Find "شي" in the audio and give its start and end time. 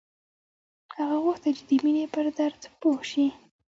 3.11-3.25